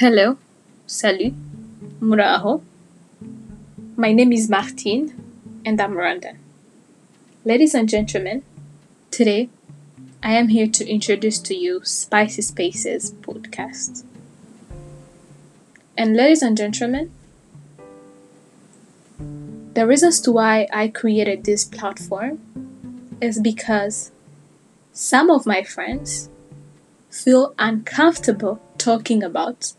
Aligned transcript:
Hello, 0.00 0.38
salut, 0.86 1.34
muraho. 2.00 2.62
My 3.96 4.12
name 4.12 4.30
is 4.32 4.48
Martine 4.48 5.06
and 5.64 5.80
I'm 5.80 5.94
Rwandan. 5.94 6.36
Ladies 7.44 7.74
and 7.74 7.88
gentlemen, 7.88 8.44
today 9.10 9.48
I 10.22 10.34
am 10.34 10.50
here 10.50 10.68
to 10.68 10.88
introduce 10.88 11.40
to 11.40 11.56
you 11.56 11.80
Spicy 11.82 12.42
Spaces 12.42 13.10
podcast. 13.22 14.04
And 15.96 16.16
ladies 16.16 16.42
and 16.42 16.56
gentlemen, 16.56 17.10
the 19.74 19.84
reasons 19.84 20.20
to 20.20 20.30
why 20.30 20.68
I 20.72 20.86
created 20.86 21.42
this 21.42 21.64
platform 21.64 22.38
is 23.20 23.40
because 23.40 24.12
some 24.92 25.28
of 25.28 25.44
my 25.44 25.64
friends 25.64 26.28
feel 27.10 27.52
uncomfortable 27.58 28.62
talking 28.78 29.24
about 29.24 29.72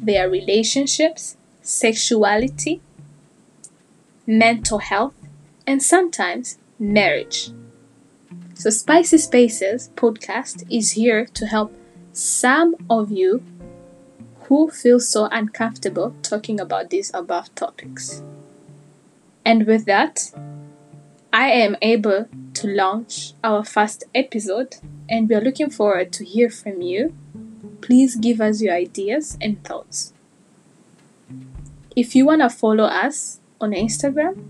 their 0.00 0.30
relationships, 0.30 1.36
sexuality, 1.60 2.80
mental 4.26 4.78
health, 4.78 5.14
and 5.66 5.82
sometimes 5.82 6.58
marriage. 6.78 7.50
So, 8.54 8.70
Spicy 8.70 9.18
Spaces 9.18 9.90
podcast 9.96 10.64
is 10.70 10.92
here 10.92 11.26
to 11.26 11.46
help 11.46 11.74
some 12.12 12.76
of 12.88 13.10
you 13.10 13.42
who 14.42 14.70
feel 14.70 15.00
so 15.00 15.28
uncomfortable 15.32 16.14
talking 16.22 16.60
about 16.60 16.90
these 16.90 17.10
above 17.14 17.54
topics. 17.54 18.22
And 19.44 19.66
with 19.66 19.86
that, 19.86 20.30
I 21.32 21.48
am 21.48 21.76
able 21.80 22.28
to 22.54 22.66
launch 22.66 23.32
our 23.42 23.64
first 23.64 24.04
episode, 24.14 24.76
and 25.08 25.28
we 25.28 25.34
are 25.34 25.40
looking 25.40 25.70
forward 25.70 26.12
to 26.12 26.24
hear 26.24 26.50
from 26.50 26.82
you 26.82 27.14
please 27.82 28.16
give 28.16 28.40
us 28.40 28.62
your 28.62 28.74
ideas 28.74 29.36
and 29.40 29.62
thoughts. 29.64 30.12
If 31.94 32.14
you 32.14 32.24
want 32.24 32.40
to 32.40 32.48
follow 32.48 32.84
us 32.84 33.40
on 33.60 33.72
Instagram, 33.72 34.44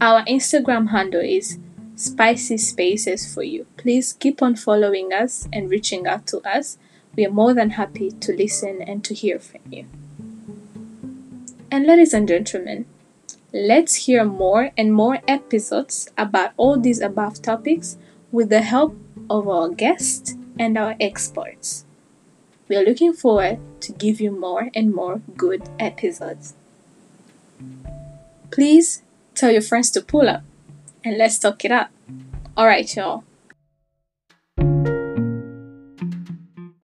our 0.00 0.24
Instagram 0.24 0.90
handle 0.90 1.20
is 1.20 1.58
spicy 1.94 2.56
spaces 2.56 3.32
for 3.32 3.44
you. 3.44 3.66
Please 3.76 4.14
keep 4.14 4.42
on 4.42 4.56
following 4.56 5.12
us 5.12 5.48
and 5.52 5.70
reaching 5.70 6.06
out 6.06 6.26
to 6.28 6.38
us. 6.38 6.78
We 7.14 7.24
are 7.26 7.30
more 7.30 7.54
than 7.54 7.70
happy 7.70 8.10
to 8.10 8.32
listen 8.32 8.82
and 8.82 9.04
to 9.04 9.14
hear 9.14 9.38
from 9.38 9.60
you. 9.70 9.86
And 11.70 11.86
ladies 11.86 12.12
and 12.12 12.26
gentlemen, 12.26 12.86
let's 13.52 14.06
hear 14.06 14.24
more 14.24 14.70
and 14.76 14.92
more 14.92 15.20
episodes 15.28 16.08
about 16.18 16.52
all 16.56 16.78
these 16.80 17.00
above 17.00 17.42
topics 17.42 17.96
with 18.32 18.48
the 18.48 18.62
help 18.62 18.96
of 19.30 19.46
our 19.46 19.68
guests 19.68 20.34
and 20.58 20.76
our 20.76 20.96
experts. 20.98 21.84
We 22.68 22.76
are 22.76 22.84
looking 22.84 23.12
forward 23.12 23.58
to 23.80 23.92
give 23.92 24.20
you 24.20 24.30
more 24.30 24.70
and 24.74 24.94
more 24.94 25.20
good 25.36 25.62
episodes. 25.78 26.54
Please 28.50 29.02
tell 29.34 29.50
your 29.50 29.62
friends 29.62 29.90
to 29.90 30.00
pull 30.00 30.28
up 30.28 30.42
and 31.04 31.18
let's 31.18 31.38
talk 31.38 31.64
it 31.64 31.72
up. 31.72 31.90
Alright, 32.56 32.94
y'all. 32.96 33.24